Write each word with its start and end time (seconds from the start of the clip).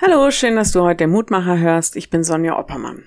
Hallo, 0.00 0.28
schön, 0.32 0.56
dass 0.56 0.72
du 0.72 0.82
heute 0.82 1.04
den 1.04 1.10
Mutmacher 1.10 1.56
hörst. 1.56 1.94
Ich 1.94 2.10
bin 2.10 2.24
Sonja 2.24 2.58
Oppermann. 2.58 3.06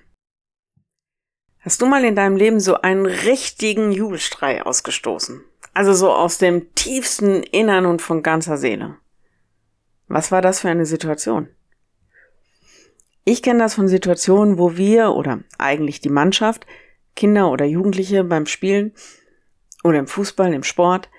Hast 1.60 1.82
du 1.82 1.86
mal 1.86 2.06
in 2.06 2.16
deinem 2.16 2.38
Leben 2.38 2.62
so 2.62 2.75
einen 2.75 3.06
richtigen 3.06 3.92
Jubelstrei 3.92 4.65
ausgestoßen? 4.65 5.44
Also 5.73 5.94
so 5.94 6.13
aus 6.13 6.38
dem 6.38 6.73
tiefsten 6.76 7.44
Innern 7.44 7.86
und 7.86 8.02
von 8.02 8.23
ganzer 8.23 8.55
Seele. 8.55 8.96
Was 10.08 10.31
war 10.31 10.42
das 10.42 10.62
für 10.62 10.70
eine 10.70 10.86
Situation? 10.86 11.50
Ich 13.26 13.44
kenne 13.44 13.60
das 13.60 13.76
von 13.76 13.90
Situationen, 13.90 14.58
wo 14.58 14.78
wir 14.78 15.12
oder 15.12 15.42
eigentlich 15.58 15.99
die 15.99 16.08
Mannschaft, 16.08 16.66
Kinder 17.17 17.52
oder 17.52 17.66
Jugendliche 17.66 18.23
beim 18.23 18.45
Spielen 18.45 18.94
oder 19.84 19.99
im 19.99 20.08
Fußball, 20.08 20.54
im 20.54 20.63
Sport, 20.63 21.09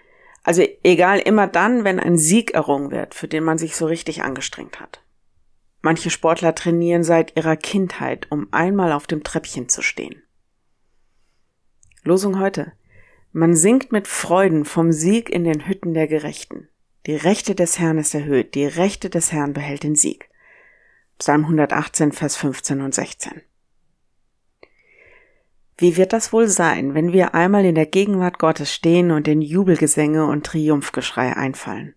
also 0.44 0.62
egal 0.82 1.18
immer 1.18 1.46
dann, 1.46 1.84
wenn 1.84 2.00
ein 2.00 2.16
Sieg 2.16 2.52
errungen 2.52 2.90
wird, 2.90 3.14
für 3.14 3.28
den 3.28 3.44
man 3.44 3.58
sich 3.58 3.76
so 3.76 3.84
richtig 3.84 4.22
angestrengt 4.22 4.80
hat. 4.80 5.02
Manche 5.80 6.10
Sportler 6.10 6.54
trainieren 6.54 7.04
seit 7.04 7.36
ihrer 7.36 7.56
Kindheit, 7.56 8.26
um 8.30 8.48
einmal 8.50 8.92
auf 8.92 9.06
dem 9.06 9.22
Treppchen 9.22 9.68
zu 9.68 9.82
stehen. 9.82 10.22
Losung 12.02 12.40
heute. 12.40 12.72
Man 13.32 13.54
singt 13.54 13.92
mit 13.92 14.08
Freuden 14.08 14.64
vom 14.64 14.92
Sieg 14.92 15.30
in 15.30 15.44
den 15.44 15.68
Hütten 15.68 15.94
der 15.94 16.08
Gerechten. 16.08 16.68
Die 17.06 17.14
Rechte 17.14 17.54
des 17.54 17.78
Herrn 17.78 17.98
ist 17.98 18.14
erhöht, 18.14 18.54
die 18.54 18.66
Rechte 18.66 19.10
des 19.10 19.32
Herrn 19.32 19.52
behält 19.52 19.82
den 19.82 19.94
Sieg. 19.94 20.28
Psalm 21.18 21.42
118, 21.42 22.12
Vers 22.12 22.36
15 22.36 22.80
und 22.80 22.94
16. 22.94 23.42
Wie 25.76 25.96
wird 25.96 26.12
das 26.12 26.32
wohl 26.32 26.48
sein, 26.48 26.94
wenn 26.94 27.12
wir 27.12 27.34
einmal 27.34 27.64
in 27.64 27.76
der 27.76 27.86
Gegenwart 27.86 28.38
Gottes 28.38 28.74
stehen 28.74 29.10
und 29.12 29.28
in 29.28 29.40
Jubelgesänge 29.40 30.26
und 30.26 30.44
Triumphgeschrei 30.44 31.36
einfallen? 31.36 31.94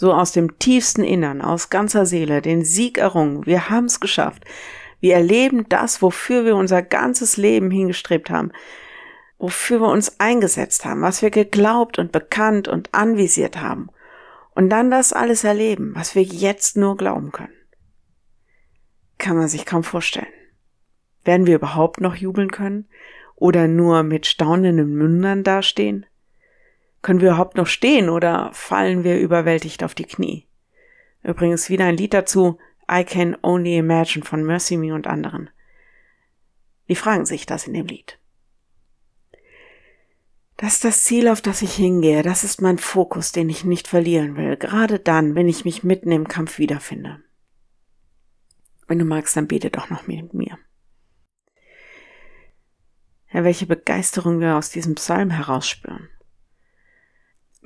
So 0.00 0.14
aus 0.14 0.30
dem 0.30 0.60
tiefsten 0.60 1.02
Innern, 1.02 1.42
aus 1.42 1.70
ganzer 1.70 2.06
Seele, 2.06 2.40
den 2.40 2.64
Sieg 2.64 2.98
errungen. 2.98 3.44
Wir 3.46 3.68
haben 3.68 3.86
es 3.86 3.98
geschafft. 3.98 4.44
Wir 5.00 5.14
erleben 5.14 5.68
das, 5.68 6.00
wofür 6.02 6.44
wir 6.44 6.54
unser 6.54 6.82
ganzes 6.82 7.36
Leben 7.36 7.72
hingestrebt 7.72 8.30
haben, 8.30 8.52
wofür 9.38 9.80
wir 9.80 9.88
uns 9.88 10.20
eingesetzt 10.20 10.84
haben, 10.84 11.02
was 11.02 11.20
wir 11.20 11.30
geglaubt 11.30 11.98
und 11.98 12.12
bekannt 12.12 12.68
und 12.68 12.94
anvisiert 12.94 13.60
haben. 13.60 13.88
Und 14.54 14.70
dann 14.70 14.88
das 14.88 15.12
alles 15.12 15.42
erleben, 15.42 15.92
was 15.96 16.14
wir 16.14 16.22
jetzt 16.22 16.76
nur 16.76 16.96
glauben 16.96 17.32
können. 17.32 17.54
Kann 19.18 19.36
man 19.36 19.48
sich 19.48 19.66
kaum 19.66 19.82
vorstellen. 19.82 20.26
Werden 21.24 21.46
wir 21.46 21.56
überhaupt 21.56 22.00
noch 22.00 22.14
jubeln 22.14 22.52
können? 22.52 22.88
Oder 23.34 23.66
nur 23.66 24.04
mit 24.04 24.26
staunenden 24.26 24.94
Mündern 24.94 25.42
dastehen? 25.42 26.06
Können 27.02 27.20
wir 27.20 27.28
überhaupt 27.28 27.56
noch 27.56 27.66
stehen 27.66 28.08
oder 28.08 28.50
fallen 28.52 29.04
wir 29.04 29.18
überwältigt 29.18 29.84
auf 29.84 29.94
die 29.94 30.04
Knie? 30.04 30.46
Übrigens 31.22 31.70
wieder 31.70 31.84
ein 31.84 31.96
Lied 31.96 32.14
dazu, 32.14 32.58
I 32.90 33.04
Can 33.04 33.36
Only 33.42 33.76
Imagine 33.76 34.24
von 34.24 34.42
Mercy 34.42 34.76
Me 34.76 34.94
und 34.94 35.06
anderen. 35.06 35.50
Die 36.88 36.96
fragen 36.96 37.26
sich 37.26 37.46
das 37.46 37.66
in 37.66 37.74
dem 37.74 37.86
Lied. 37.86 38.18
Das 40.56 40.74
ist 40.74 40.84
das 40.84 41.04
Ziel, 41.04 41.28
auf 41.28 41.40
das 41.40 41.62
ich 41.62 41.74
hingehe. 41.74 42.22
Das 42.22 42.42
ist 42.42 42.60
mein 42.60 42.78
Fokus, 42.78 43.30
den 43.30 43.48
ich 43.48 43.64
nicht 43.64 43.86
verlieren 43.86 44.36
will. 44.36 44.56
Gerade 44.56 44.98
dann, 44.98 45.36
wenn 45.36 45.46
ich 45.46 45.64
mich 45.64 45.84
mitten 45.84 46.10
im 46.10 46.26
Kampf 46.26 46.58
wiederfinde. 46.58 47.22
Wenn 48.88 48.98
du 48.98 49.04
magst, 49.04 49.36
dann 49.36 49.46
bete 49.46 49.70
doch 49.70 49.88
noch 49.88 50.08
mit 50.08 50.34
mir. 50.34 50.58
Herr, 53.26 53.44
welche 53.44 53.66
Begeisterung 53.66 54.40
wir 54.40 54.56
aus 54.56 54.70
diesem 54.70 54.94
Psalm 54.96 55.30
herausspüren. 55.30 56.08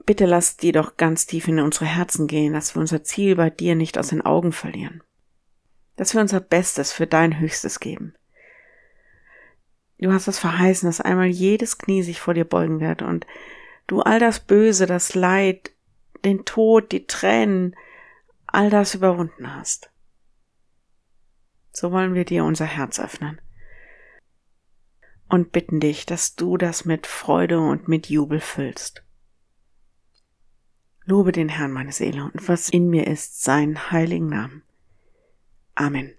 Bitte 0.05 0.27
lass 0.27 0.57
die 0.57 0.73
doch 0.73 0.97
ganz 0.97 1.27
tief 1.27 1.47
in 1.49 1.61
unsere 1.61 1.87
Herzen 1.87 2.27
gehen, 2.27 2.53
dass 2.53 2.75
wir 2.75 2.81
unser 2.81 3.05
Ziel 3.05 3.37
bei 3.37 3.51
dir 3.51 3.75
nicht 3.75 3.99
aus 3.99 4.09
den 4.09 4.23
Augen 4.23 4.53
verlieren. 4.53 5.03
Dass 5.97 6.15
wir 6.15 6.21
unser 6.21 6.41
Bestes 6.41 6.93
für 6.93 7.07
dein 7.07 7.39
Höchstes 7.39 7.79
geben. 7.79 8.15
Du 9.99 10.13
hast 10.13 10.27
es 10.27 10.41
verheißen, 10.41 10.89
dass 10.89 11.01
einmal 11.01 11.29
jedes 11.29 11.79
Knie 11.79 12.03
sich 12.03 12.21
vor 12.21 12.35
dir 12.35 12.45
beugen 12.45 12.81
wird 12.81 13.03
und 13.03 13.27
du 13.87 14.01
all 14.01 14.19
das 14.19 14.41
Böse, 14.41 14.87
das 14.87 15.15
Leid, 15.15 15.73
den 16.25 16.45
Tod, 16.45 16.91
die 16.91 17.07
Tränen, 17.07 17.77
all 18.47 18.71
das 18.71 18.97
überwunden 18.97 19.55
hast. 19.55 19.93
So 21.73 21.93
wollen 21.93 22.15
wir 22.15 22.25
dir 22.25 22.45
unser 22.45 22.67
Herz 22.67 22.99
öffnen 22.99 23.41
und 25.29 25.53
bitten 25.53 25.81
dich, 25.81 26.05
dass 26.05 26.35
du 26.35 26.59
das 26.59 26.85
mit 26.85 27.07
Freude 27.07 27.61
und 27.61 27.89
mit 27.89 28.09
Jubel 28.09 28.41
füllst. 28.41 29.03
Lobe 31.05 31.33
den 31.33 31.49
Herrn, 31.49 31.73
meine 31.73 31.93
Seele, 31.93 32.25
und 32.25 32.49
was 32.49 32.69
in 32.69 32.89
mir 32.89 33.07
ist, 33.07 33.43
seinen 33.43 33.91
heiligen 33.91 34.29
Namen. 34.29 34.63
Amen. 35.75 36.13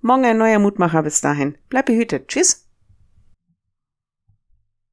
Morgen 0.00 0.26
ein 0.26 0.36
neuer 0.36 0.58
Mutmacher 0.58 1.02
bis 1.02 1.22
dahin. 1.22 1.56
Bleib 1.70 1.86
behütet. 1.86 2.28
Tschüss. 2.28 2.63